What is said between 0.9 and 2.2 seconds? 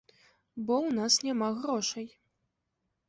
нас няма грошай.